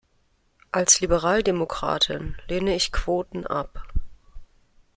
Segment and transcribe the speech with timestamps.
[0.71, 3.83] Als Liberaldemokratin lehne ich Quoten ab.